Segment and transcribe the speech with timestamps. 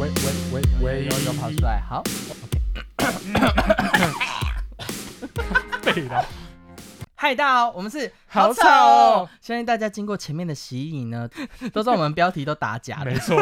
[0.00, 0.14] 喂喂
[0.54, 2.02] 喂喂，有有跑出来，好。
[5.82, 6.24] 对了。
[7.14, 9.28] 嗨，大家好，我们是好吵哦。
[9.42, 11.28] 相信大家经过前面的洗礼呢，
[11.70, 13.10] 都知道我们标题都打假的。
[13.10, 13.36] 没错，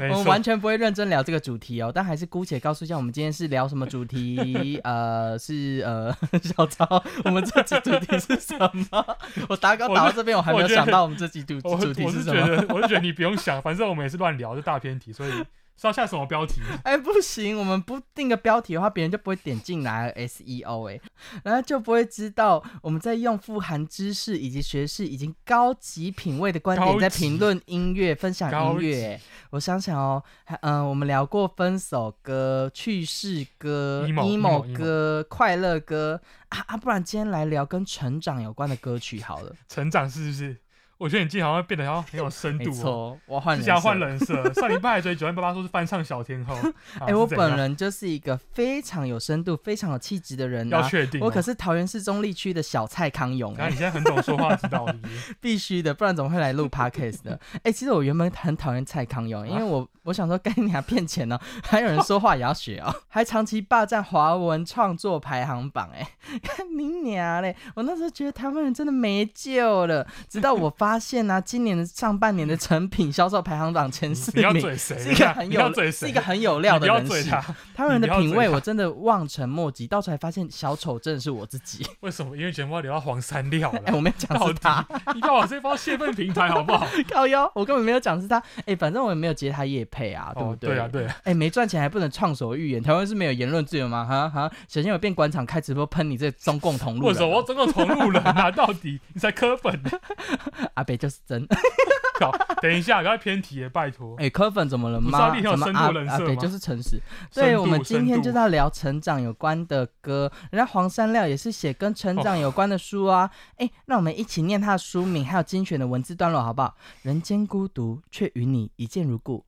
[0.00, 4.78] 我们完全不会认真聊这个主题哦，但还是姑且告诉一下，我们今天是聊什么主题？
[4.84, 6.14] 呃，是呃，
[6.44, 8.54] 小超，我们这集主题是什
[8.92, 9.16] 么？
[9.48, 12.42] 我打稿打到这边，我还没有想到我们这集主主题是什么。
[12.42, 15.30] 我是觉得，我是觉得你不用想，反正我们也是乱聊，就大偏题，所以。
[15.76, 16.60] 是要下什么标题？
[16.84, 21.00] 哎、欸，不行，我们不定个标题的话，别人就不会点进来 SEO 哎，
[21.42, 29.20] 然后就不会知道我们在用富含知识以及学识已经高级品味的观点在评论音乐、分享音乐。
[29.50, 30.22] 我想想哦，
[30.62, 39.52] 嗯、呃，我们聊过分手歌、趣事歌、emo, 歌.快乐歌啊啊，不然今天来聊跟成长有关的歌曲好了。
[39.68, 40.56] 成长是不是？
[40.98, 43.18] 我觉得你今天好像变得好像很有深度哦。
[43.26, 44.52] 我换人设，换人设。
[44.54, 46.54] 上礼拜还追九万八八说是翻唱小天后。
[47.00, 50.80] 哎、欸，我本人就是一个非常有深度、非常有气质的人、啊。
[50.80, 53.54] 要确定、哦，我可是桃园市中立区的小蔡康永。
[53.58, 54.86] 那你现在很懂说话之道，
[55.40, 57.38] 必须的，不然怎么会来录 podcast 的？
[57.54, 65.90] 哎、欸，其实我原本很讨厌蔡康永，因为我、啊、我想说，跟你俩骗钱呢，还有人说话也要学哦，还长期霸占华文创作排行榜。
[65.94, 66.06] 哎，
[66.42, 67.56] 看你俩嘞！
[67.74, 77.30] 我那时候觉得台湾人真的没救了，直到我发现呢、啊，今年的上半年的成品销售排行榜前四名，是一个很有是一个很有料的人士。
[77.74, 81.86] 他们的品味我真的望尘莫及，到时候还发现小丑真的是我自己。
[82.00, 82.36] 为什么？
[82.36, 83.78] 因为节目要聊到黄山料了。
[83.86, 86.86] 哎、欸，我没有讲是他，你把我这包泄愤平台好不好？
[87.10, 88.38] 靠腰，我根本没有讲是他。
[88.58, 90.70] 哎、欸，反正我也没有接他业配啊，对不对？
[90.70, 91.14] 哦、对啊，对啊。
[91.18, 94.04] 哎、欸，没赚钱还不能畅所欲言，台湾是没有言论自由吗？
[94.04, 97.08] 哈哈，小心我变馆场开直播喷你这中共同路人。
[97.08, 98.50] 为什么我中共同路人啊？
[98.52, 99.80] 到底你才磕粉？
[100.74, 101.46] 阿北就是真。
[102.20, 102.30] 好，
[102.62, 104.14] 等一下，刚才偏题，拜托。
[104.18, 105.10] 哎、欸，柯粉怎么了吗？
[105.42, 107.00] 怎么阿阿北就是诚实。
[107.32, 113.28] 对，我们今天就是要聊成长有关的歌，人家黄山料也是写跟成长有关的书啊。
[113.56, 116.76] 哎、那我们一起念他的书名，还有精选的文字段落，好不好？
[117.02, 119.44] 人间孤独，却与你一见如故。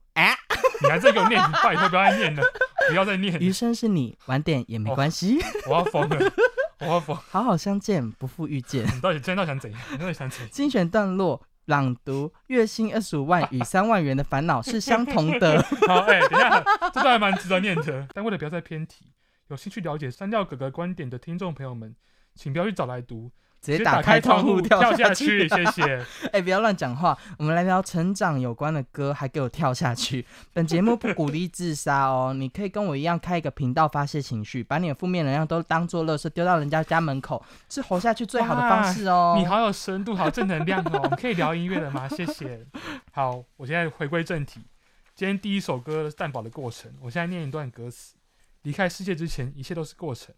[0.77, 1.41] 哎，你还在给我念？
[1.63, 2.43] 拜托，不要再念了，
[2.89, 3.39] 不要再念。
[3.39, 5.45] 余生是你，晚点也没关系、哦。
[5.69, 6.31] 我要疯了，
[6.79, 7.15] 我要疯。
[7.15, 8.85] 好好相见，不负遇见。
[8.85, 9.81] 你到底真的想怎样？
[9.91, 10.49] 你到底想怎样？
[10.51, 11.41] 精选段落。
[11.67, 15.61] 朗读月薪二十五万与三万元的烦恼是相同的。
[15.85, 16.63] 好，哎、欸，等一下，
[16.93, 18.07] 这段还蛮值得念的。
[18.13, 19.11] 但为了不要再偏题，
[19.49, 21.93] 有兴趣了解山料哥哥观点的听众朋友们，
[22.35, 23.29] 请不要去找来读。
[23.67, 25.97] 直接打开窗户跳下去， 谢谢。
[26.27, 27.17] 哎、欸，不要乱讲话。
[27.37, 30.25] 我们来聊成长有关的歌，还给我跳下去。
[30.53, 39.35] 本节目不鼓励自杀哦，你可以跟我一样开一个频道发泄情绪，把你的负面能量都当做垃圾丢到人家家门口，是活下去最好的方式哦。
[39.37, 41.01] 你好有深度，好正能量哦。
[41.03, 42.07] 我们可以聊音乐了吗？
[42.07, 42.65] 谢谢。
[43.11, 44.61] 好，我现在回归正题。
[45.13, 48.15] 今天第一首歌是蛋堡的过程，我现在念一段歌词：
[48.61, 50.33] 离开世界之前，一切都是过程，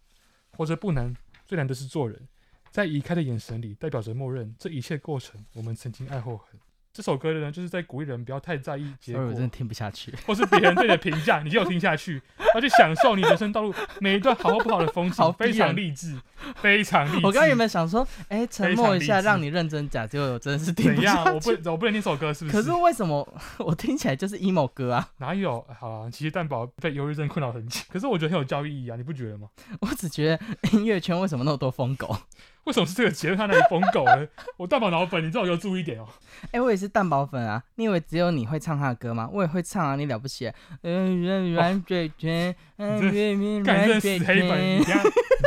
[0.57, 2.27] 或者不难，最难的是做人。
[2.71, 6.59] 在移开的眼神里，代表着默认这一切过程，我们曾经爱或恨。
[6.91, 12.19] 这首歌的人就是在鼓励人不要太在意结果，我真的听不下去，或是别人对你的评价，你就听下去，
[12.55, 16.19] 要去享受你人生道路每一段好或不好的风景， 非常励志，
[16.55, 17.25] 非常励志。
[17.27, 21.23] 我刚刚有没有想说，哎、欸，沉默一下，让你认真讲，结果我真的是听不下去。
[21.23, 21.35] 怎样？
[21.35, 22.57] 我不，我不能听首歌，是不是？
[22.57, 23.25] 可是为什么
[23.59, 25.09] 我听起来就是 emo 歌啊？
[25.19, 25.63] 哪有？
[25.79, 29.47] 好啊，其实蛋宝被忧郁症困扰很久，可是我觉得很有教育意义啊，你不觉得吗？
[29.79, 30.39] 我只觉得
[30.71, 32.17] 音乐圈为什么那么多疯狗？
[32.65, 33.37] 为什么是这个结论？
[33.37, 34.27] 他那里疯狗呢？
[34.57, 36.07] 我蛋堡脑粉，你最好给我注意一点哦。
[36.45, 37.63] 哎、欸，我也是蛋堡粉啊！
[37.75, 39.29] 你以为只有你会唱他的歌吗？
[39.31, 39.95] 我也会唱啊！
[39.95, 40.51] 你了不起？
[40.83, 44.79] 嗯，软嘴唇，嗯，软嘴唇。
[44.79, 44.83] 你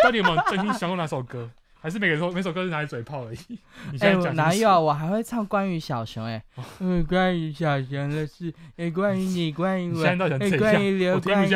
[0.02, 1.48] 到底有没有真心想过哪首歌？
[1.80, 3.38] 还是每个首每首歌是拿来嘴炮而已？
[3.90, 4.78] 你现哪有啊？
[4.78, 10.16] 我还会唱关于小熊哎、欸，嗯，关于小熊的事，哎，关于你，关于我，哎，
[10.58, 11.48] 关于刘，关于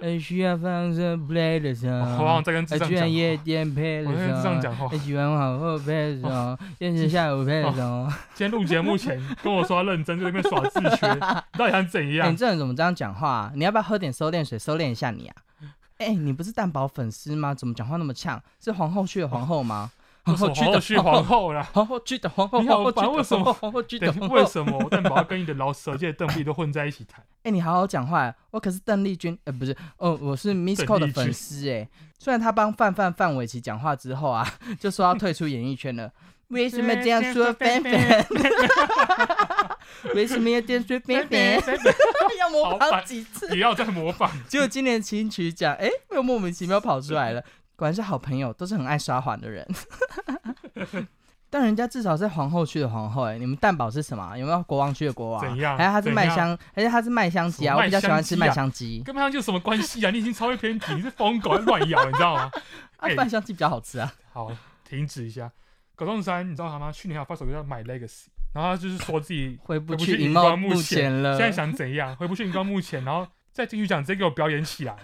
[0.00, 0.18] 小。
[0.18, 3.08] 需要放着 play 的时候，我在跟智障。
[3.08, 4.88] 夜店配的时候，我在跟智障讲话。
[4.98, 8.06] 喜欢往后配的时候，变成下午配的时候。
[8.34, 11.20] 今天录节目前跟我说要认真，就在那边耍自缺，你
[11.58, 12.26] 到底想怎样？
[12.26, 13.52] 欸、你这人怎么这样讲话、啊？
[13.54, 15.36] 你要不要喝点收敛水，收敛一下你啊？
[15.98, 17.52] 哎、欸，你不是蛋堡粉丝吗？
[17.52, 18.40] 怎么讲话那么呛？
[18.62, 19.90] 是皇后区的皇后吗？
[20.36, 24.34] 皇后区的皇后啦，皇后区的皇后，你好烦，为什么皇后区的皇后？
[24.36, 27.20] 为什么我蛋堡要跟你的老蛇界邓丽都混在一起谈？
[27.20, 31.88] 哎、欸，你好好讲话，我可是邓丽君，呃，不是，哦，我是 Miss Cole 的粉丝，哎，
[32.18, 34.46] 虽然他帮范范范玮琪讲话之后啊，
[34.78, 36.12] 就说要退出演艺圈了，
[36.48, 37.92] 为什么这样说范范？
[40.14, 41.40] 为什么要这样说范范？
[42.38, 43.48] 要模仿几次？
[43.54, 44.30] 也要再模仿？
[44.46, 47.42] 结果今年金曲奖，哎、欸，又莫名其妙跑出来了。
[47.78, 49.64] 果然是好朋友，都是很爱撒谎的人。
[51.48, 54.36] 但人家至少是皇后区的皇后哎、欸，你们蛋堡是什么？
[54.36, 55.40] 有没有国王区的国王？
[55.40, 55.78] 怎样？
[55.78, 56.50] 还是他是麦香？
[56.74, 57.76] 而且他是麦香鸡啊？
[57.76, 59.00] 我比较喜欢吃麦香鸡。
[59.04, 60.10] 跟麦香鸡有什么关系啊？
[60.10, 62.50] 你已经超越偏题，你是疯狗乱咬，你知道吗？
[62.98, 64.12] 啊，麦香鸡比较好吃啊。
[64.32, 64.50] 好，
[64.84, 65.48] 停止一下。
[65.94, 66.90] 葛仲山，你知道他吗？
[66.90, 68.06] 去年还有发首歌叫《My Legacy》，
[68.52, 71.36] 然后他就是说自己 回不去荧光幕前了。
[71.36, 72.14] 现在想怎样？
[72.16, 74.94] 回不去荧光幕前，然后再继续讲直接给我表演起来。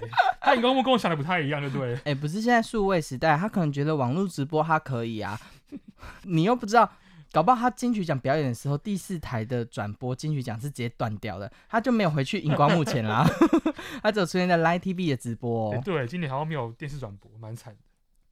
[0.46, 1.94] 他荧光幕跟我想的不太一样，对不对？
[1.94, 5.41] 哎、欸，不是现在数位时代，他可能觉得网络直播他可以啊。
[6.25, 6.88] 你又不知道，
[7.32, 13.26] 搞不好他金曲奖表演的时候，第四台的转播金曲奖是直接断掉的，他就没有回去荧光幕前啦。
[14.02, 15.81] 他只有出现在 Live TV 的直播、哦欸。
[15.81, 17.79] 对，今年好像没有电视转播，蛮惨的。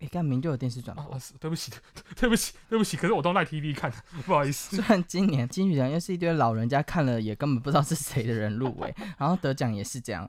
[0.01, 1.73] 哎、欸，刚明就有电视转播、啊，对不起，
[2.21, 2.97] 对不起，对不起。
[2.97, 4.77] 可是我都 Live TV 看的，不好意思。
[4.77, 10.29] 虽然今年金曲奖又是一堆老人家看了也根本不知道是谁的人入围，然后得奖也是这样。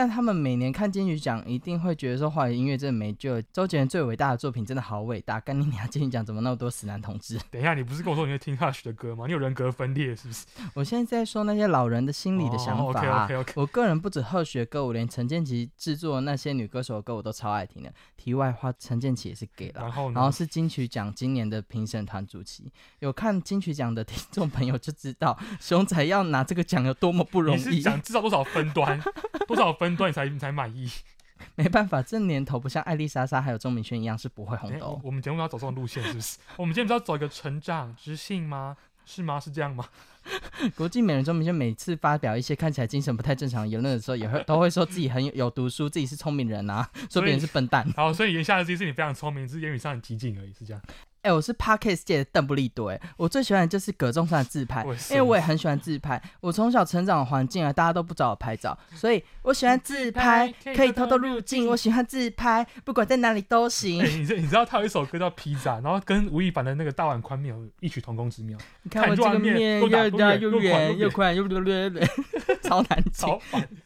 [0.00, 3.38] 但他们每年看金曲奖，一定会觉得说华语音乐真的没救。
[3.52, 5.86] 周杰伦最伟大的作品真的好伟大，干你娘！
[5.90, 7.38] 金曲奖怎么那么多死男同志？
[7.52, 9.26] 等一下，你不是跟我说你会听 Hush 的歌吗？
[9.26, 10.46] 你有人格分裂是不是？
[10.72, 13.24] 我现在在说那些老人的心理的想法啊。
[13.24, 13.52] Oh, okay, okay, okay.
[13.56, 17.92] 我个人不止 Hush 的歌，我连陈建奇制作的那些女歌手的歌我都超爱听的。
[18.16, 19.82] 题外话，陈建奇也是 gay 了。
[19.82, 22.72] 然后，然后是金曲奖今年的评审团主席。
[23.00, 27.58] 有看金曲奖的听众朋友就知道，熊仔要拿这个奖有多么不容易。
[27.58, 28.98] 你是讲知道多少分端？
[29.46, 30.90] 多少分段你才你才满意？
[31.56, 35.00] 没办法，这年头不像艾丽莎莎还有钟明轩一样是不会红的、哦欸。
[35.02, 36.38] 我们节目要走这种路线是不是？
[36.56, 38.76] 我们今天不是要走一个成长知性吗？
[39.06, 39.40] 是吗？
[39.40, 39.86] 是这样吗？
[40.76, 47.90] 国际美人钟明轩每次发表一些看起来精神不太正常的言论的时候，也会都会说自己很有有读书，自己是聪明人啊，说别人是笨蛋。
[47.96, 50.82] 好，所以言下之意是你非常聪明，只是言语上很激进而已，是这样。
[51.22, 56.20] 哎、欸，我是 Podcast 界的邓布利多，哎，我最喜欢的就是葛仲山的自拍，因为我也很喜欢自拍。
[56.40, 61.66] 我从小成长的环境啊，大家都不找我拍照，所以我喜欢自拍，可以偷偷入镜。
[61.66, 64.00] 我喜欢自拍，不管在哪里都行。
[64.00, 68.56] 欸、你知你知道他有一首歌叫《披萨》，然后跟吴亦凡的那个大碗宽面有异曲同工之妙。
[68.82, 72.02] 你看我这个面又大又圆又宽又溜溜溜，
[72.64, 73.26] 超难吃。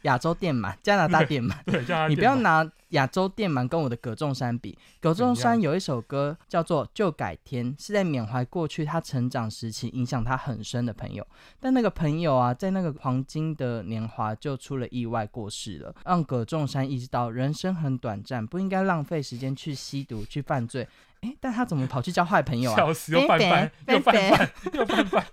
[0.03, 2.11] 亚洲店嘛，加拿大店嘛，对，加拿大店。
[2.11, 2.65] 你不要拿。
[2.95, 11.25] 亚洲电满跟我的葛仲山比，葛仲山有一首歌叫做《就改天》，是在缅怀过去他成长时期影响他很深的朋友。
[11.59, 20.87] 但那个朋友啊，在那个黄金的年华就出了意外过世了，让葛仲山意识到人生很短暂，不应该浪费时间去吸毒、去犯罪。
[21.21, 22.75] 诶，但他怎么跑去交坏朋友啊？
[22.75, 25.25] 笑死，又犯犯，又犯犯，又犯犯。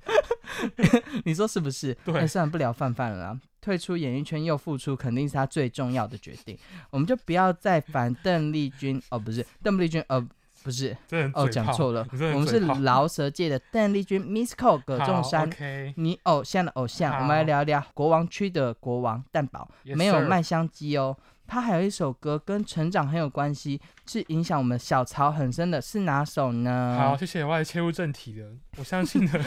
[1.25, 1.95] 你说是不是？
[2.05, 3.39] 对，算不了犯犯了啦。
[3.63, 6.59] 退出演艺圈又复出，肯定是他最重要的决定。
[6.91, 10.21] 我们就不要再烦 邓丽君哦，不是邓丽君，呃，
[10.65, 10.95] 不是
[11.33, 12.07] 哦，讲错了。
[12.35, 17.15] 我们是饶舌界的邓丽君，Miss Cole 葛仲山，okay、你偶像的偶像。
[17.15, 21.17] 我们来聊聊国王区的国王蛋堡，yes, 没有麦香鸡哦。
[21.47, 26.97] 他还有一首歌跟成长很有关系，是影响我们小曹很深的，是哪首呢？
[26.99, 27.45] 好，谢谢。
[27.45, 29.39] 我来切入正题的，我相信的。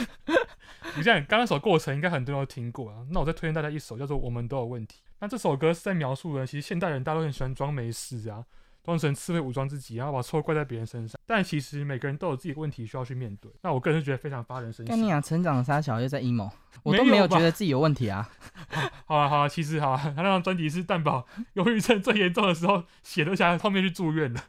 [0.95, 3.05] 你这样，刚刚那首过程应该很多人都听过啊。
[3.11, 4.99] 那我再推荐大家一首叫做《我们都有问题》。
[5.19, 8.43] 那这首歌是在描述呢，其实现代人大家都很喜欢装没事啊，
[8.83, 11.19] 装成刺猬武装自己，然后把错怪在别人身上。
[11.25, 13.51] 但其实每个人都有自己的问题需要去面对。
[13.61, 14.95] 那我个人是觉得非常发人深省。
[14.95, 16.49] 跟你讲，成长的沙小又在 emo，
[16.83, 18.29] 我都没有觉得自己有问题啊。
[19.05, 24.39] 好啊好啊，其实好啊，他 那张专辑是蛋宝忧郁症最严重的时候写的，下来后面去住院的。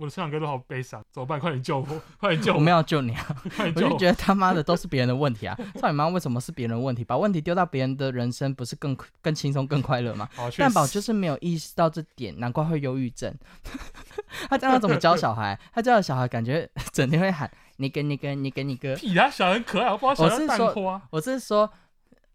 [0.00, 1.38] 我的成长歌都好悲伤，怎么办？
[1.38, 1.86] 快点救我！
[2.18, 2.58] 快点救我！
[2.58, 3.36] 我没有救你啊！
[3.76, 5.54] 我就觉得他妈的都是别人的问题啊！
[5.78, 6.08] 操你妈！
[6.08, 7.04] 为什么是别人的问题？
[7.04, 10.26] 把问题丢到别人的人生，不是更更轻松、更快乐吗？
[10.56, 13.30] 蛋宝就是没有意识到这点，难怪会忧郁症。
[14.48, 15.60] 他这样怎么教小孩？
[15.74, 18.96] 他教的小孩感觉整天会喊你给你跟你给你哥。
[18.96, 19.14] 屁！
[19.14, 21.02] 他小孩可爱，我不知道小孩蛋花。
[21.10, 21.70] 我是说。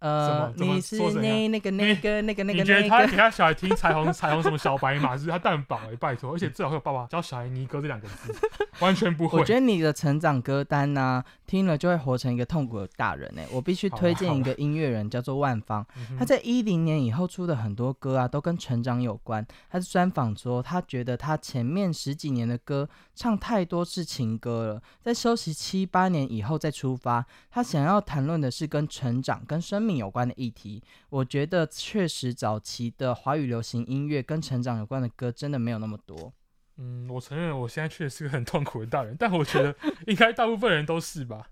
[0.05, 8.31] 呃，你是那那个那个那个那个，你觉得他给他小孩听彩虹彩虹什么小白马，是他蛋堡哎，拜托， 而且最好会有爸爸教小孩尼哥这两个字，
[8.81, 9.39] 完全不会。
[9.39, 13.47] 我觉得你的成长歌单呐、啊，听了就会活成一个痛苦的大人哎。
[13.51, 15.83] 我必须推荐一个音乐人，叫做万芳，
[16.19, 19.43] 他在一零年以后出的很多歌啊，都跟成长有关。
[19.71, 29.94] 他是专访说，他觉得他前面十几年的歌唱太多是情歌了，在休息七八年以后再出发，他想要谈论的是跟成长、跟生命。
[29.97, 36.33] 有关的议题，我觉得确实早期的华语流行音乐跟成长有关的歌真的没有那么多。
[36.77, 39.73] 嗯，我承认我现在确实是个很痛苦的大人，但我觉得
[40.07, 41.49] 应该大部分人都是吧。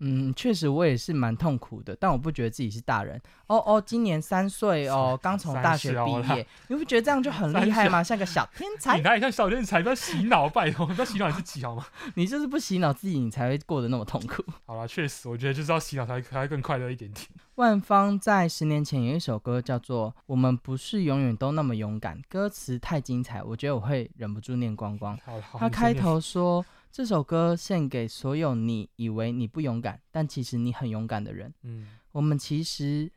[0.00, 3.20] 嗯，确实我也是蛮痛苦的，但我不觉得自己是大人。
[3.46, 8.02] 哦哦，今年三岁哦，刚从大学毕业，你不觉得这样就很厉害吗？
[8.02, 8.96] 像个小天 才。
[8.96, 9.82] 你哪里像小天才？
[9.82, 11.86] 不要洗脑，拜托，不要洗脑你自己好吗？
[12.14, 14.44] 你就是不洗脑自己，你才会过得那么痛苦。
[14.66, 17.26] 好了，确实，我觉得就是要洗脑才才会更快乐一点点。
[17.56, 25.18] 万芳在十年前有一首歌叫做《我们不是永远都那么勇敢》，歌词太精彩，我觉得我会忍不住念光光。
[25.58, 26.62] 他开头说。
[26.90, 31.52] 这首歌献给所有你以为你不勇敢，但其实你很勇敢的人。
[31.62, 33.12] 嗯，我们其实，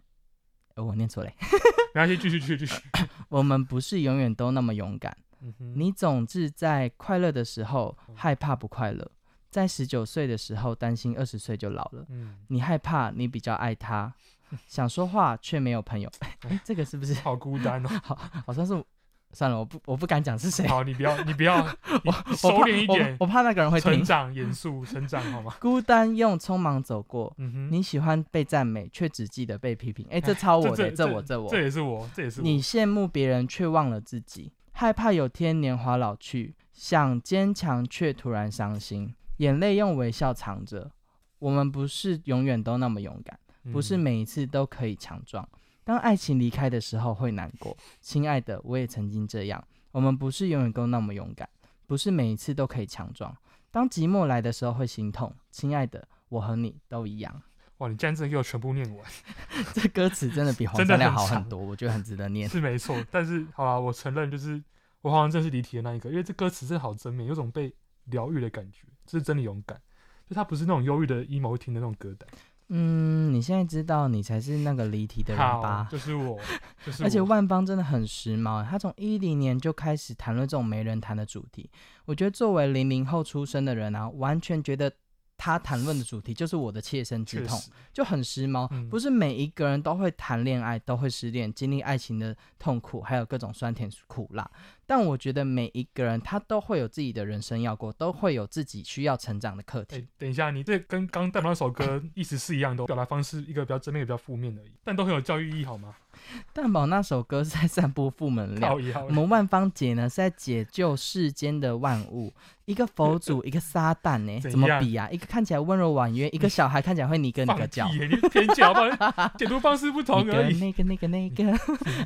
[0.76, 1.32] 哦、我念错了。
[1.96, 2.82] 没关系，继续，继续，继续。
[3.30, 5.16] 我们不是永远都那么勇敢。
[5.42, 9.10] 嗯、你总是在快乐的时候害怕不快乐，
[9.50, 12.06] 在十九岁的时候担心二十岁就老了。
[12.10, 14.14] 嗯、你害怕你比较爱他，
[14.68, 16.12] 想说话却没有朋友。
[16.20, 17.90] 哎， 这个是不是好孤单哦？
[18.04, 18.84] 好，好像是。
[19.32, 20.68] 算了，我不，我不敢讲是谁。
[20.68, 21.58] 好，你不要，你不要，
[22.04, 23.80] 我收敛一点我，我怕那个人会。
[23.80, 25.56] 成长，严肃，成长，好吗？
[25.62, 27.34] 孤单用匆忙走过。
[27.38, 27.72] 嗯哼。
[27.72, 30.06] 你喜欢被赞美，却只记得被批评。
[30.08, 31.50] 哎、欸， 这超我的，这，我，这我。
[31.50, 32.44] 这也是我，这也是我。
[32.44, 34.52] 你羡慕别人，却忘了自己。
[34.72, 39.14] 害怕有天年华老去，想坚强，却突然伤心。
[39.38, 40.92] 眼泪用微笑藏着。
[41.40, 43.40] 我们不是永远都那么勇敢，
[43.72, 45.48] 不是每一次都可以强壮。
[45.54, 45.59] 嗯、
[45.90, 47.76] 当爱情离开的时候，会难过。
[48.00, 49.68] 亲爱的，我也曾经这样。
[49.92, 51.50] 我们不是永远都那么勇敢，
[51.88, 53.36] 不是每一次都可以强壮。
[53.72, 57.42] 当寂寞来的时候会心痛，亲爱的，我和你都一样。
[57.80, 59.04] 哇，你竟然真的给我全部念完，
[59.74, 62.48] 这歌词真的比 黄山料好很多，很我觉得很值得念。
[62.48, 64.64] 是没错，但是好啦，我承认就是
[65.02, 69.82] 我好像真是离题的那一个，因为这歌词真的好正面，有种被疗愈的感觉，这是真的勇敢，
[70.30, 72.30] 就它不是那种忧郁的 emo 听的那种歌单。
[72.70, 75.88] 嗯，你现在知道你才是那个离题的人吧？
[75.92, 76.40] 就是我，
[76.86, 77.06] 就是我。
[77.08, 81.70] 而且万芳真的很时髦，他从一零年就开始谈论这种没人谈的主题。
[82.06, 84.92] 我觉得作为零零后出生的人啊，完全觉得。
[85.40, 87.58] 他谈论的主题就是我的切身之痛，
[87.94, 88.68] 就很时髦。
[88.72, 94.52] 嗯、不是每一个人都会谈恋爱，都会失恋，经历爱情的痛苦，还有各种酸甜苦辣。
[94.86, 99.96] 但我觉得每一个人他都会有自己的人生要过，都会有自己需要成长的课题。
[99.96, 105.96] 欸、等一下，你这跟刚代表那首歌意思是一样的，表达方式一个比较正面，一个比较负面而已，但都很有教育意义，好吗？
[106.54, 108.76] 蛋宝那首歌是在散播负能量，
[109.08, 112.34] 我们万芳姐呢是在解救世间的万物。
[112.66, 114.40] 一个佛祖， 一个撒旦呢、欸？
[114.40, 115.10] 怎，么比啊？
[115.10, 119.34] 一个看起来温柔婉约， 一个小孩看起来会你跟你个叫，你偏见吧？
[119.38, 120.60] 解读方式不同而已。
[120.60, 121.52] 那个、那个、那个，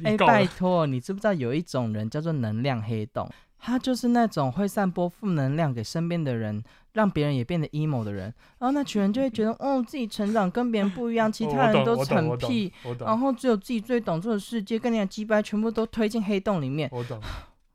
[0.06, 3.30] 哎、欸，拜托，你知不知道有一种人叫做能量黑洞？
[3.60, 6.62] 他就是那种会散播负能量给身边的人，
[6.94, 8.34] 让别人也变得 emo 的人。
[8.60, 16.90] 然后那群人就会觉得，哦，自己成长跟别人不一样，其他人都成屁，然后只有自己最懂这个世界，跟你的鸡掰全部都推进黑洞里面。
[16.92, 17.20] 我懂。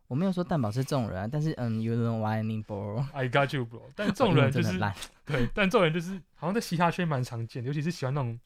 [0.07, 3.05] 我没有说蛋宝是这种人，但是嗯，you know what I mean, bro?
[3.13, 3.83] I got you, bro.
[3.95, 4.79] 但 这种人就是
[5.27, 8.41] 对，但这种人就是好像在嘻哈圈蛮常见，尤其是喜欢那种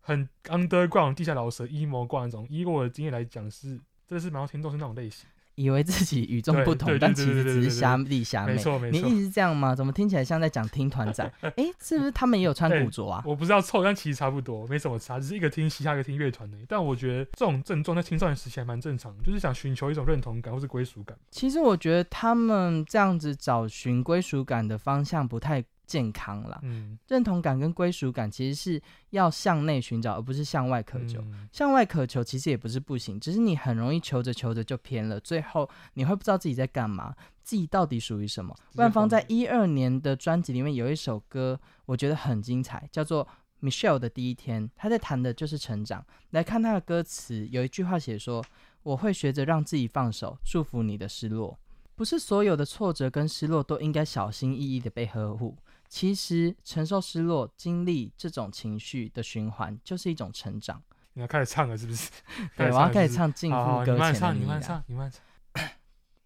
[0.00, 2.46] 很 underground 地下老舌 emo 挂那种。
[2.50, 3.68] 以我的经验来讲，是
[4.06, 5.26] 真的是蛮多听众是那种类型。
[5.60, 8.54] 以为自己与众不同，但其实只是瞎弟瞎妹。
[8.54, 9.74] 没错没错，你意思是这样吗？
[9.74, 11.22] 怎么听起来像在讲听团仔？
[11.40, 13.22] 哎、欸，是不是他们也有穿古着啊？
[13.26, 16.56] 我不知道臭，但其实差不多，没什么差，只是一个听嘻哈，一个听乐团的。
[16.66, 21.16] 但我觉得这种症状在青少年时期还蛮正常，就是想寻求一种认同感或是归属感。
[21.30, 28.80] 其实我觉得他们这样子找寻归属感的方向不太健康啦，嗯，认同感跟归属感其实是
[29.10, 31.20] 要向内寻找，而不是向外渴求。
[31.22, 38.54] 嗯、向外渴求其实也不是不行，只是你很容易求着求着就偏了，最后你会不知道自己在干嘛，自己到底属于什么。
[38.76, 43.26] 万芳在一二年的专辑里面有一首歌，我觉得很精彩，叫做
[43.68, 46.06] 《Michelle 的第一天》，他在谈的就是成长。
[46.30, 48.44] 来看他的歌词，有一句话写说
[48.84, 51.58] ：“我会学着让自己放手，祝福你的失落。
[51.96, 55.56] 不是所有的挫折跟失落都应该小心翼翼的被呵护。”
[55.90, 60.80] 其实承受失落、经历这种情绪的循环，就是一种成长。
[61.14, 62.08] 你要开始唱了，是不是？
[62.56, 63.96] 对，我要开始唱进副歌前的你。
[63.96, 65.20] 你慢唱，你慢唱，你慢唱。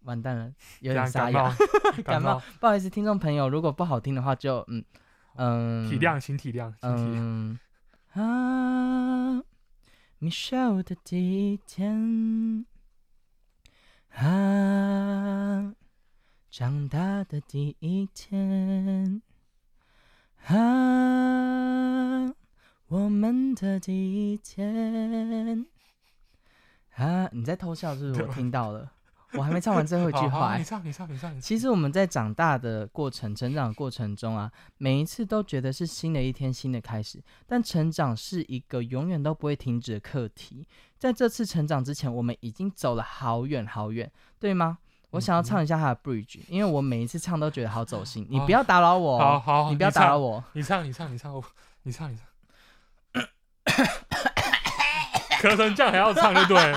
[0.03, 1.51] 完蛋了，有点沙哑，
[2.05, 2.39] 感冒。
[2.59, 4.85] 不好意思，听众朋友，如果不好听的话就，嗯
[5.33, 7.57] 嗯，体谅，请体谅，嗯
[8.13, 9.41] 啊
[10.21, 12.67] ，Michelle 的第一天
[14.13, 15.73] 啊，
[16.51, 19.23] 长大的第一天。
[20.47, 22.31] 啊，
[22.87, 25.65] 我们的第一天
[26.95, 27.27] 啊！
[27.31, 28.21] 你在偷笑是不是？
[28.21, 28.91] 我听到了，
[29.33, 30.59] 我还没唱完最后一句话、欸。
[30.59, 31.41] 你唱，你唱，你唱。
[31.41, 37.19] 其实我们在长大的过程、成长的过程中啊，每一次都觉得是新的一天、新的开始。
[37.47, 40.67] 但成长是一个永远都不会停止的课题。
[40.99, 44.77] 在这次成长之前，我们已经走了好远好远，对吗？
[45.11, 48.25] 我想要唱一下他的 bridge，因为我每一次唱都觉得好走心。
[48.29, 50.43] 你不要打扰我，好好，你不要打扰我。
[50.53, 51.33] 你唱，你唱，你唱，
[51.83, 52.25] 你唱，你唱。
[55.41, 56.73] 咳成 这样还要唱，对不对？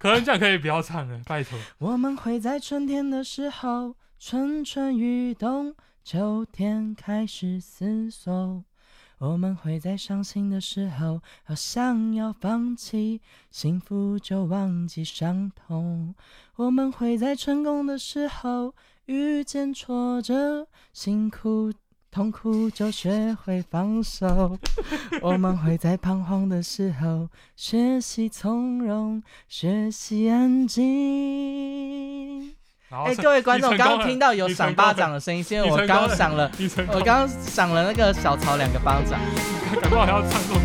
[0.00, 1.58] 咳成这样可以不要唱了，拜托。
[1.78, 8.64] 我们会在春天的时候，蠢蠢欲动；秋天开始思索。
[9.22, 13.20] 我们会在伤心的时候，好想要放弃，
[13.52, 16.12] 幸福就忘记伤痛。
[16.56, 18.74] 我们会在成功的时候，
[19.04, 21.72] 遇见挫折，辛苦
[22.10, 24.58] 痛苦就学会放手。
[25.22, 32.31] 我们会在彷徨的时候学习从容，学习安静。
[32.92, 36.50] 哎，各位观众，刚刚听到有赏巴掌的声音，是因为我刚赏了，
[36.88, 39.18] 我刚赏了那个小曹两个巴掌。
[39.80, 40.61] 感觉好像唱。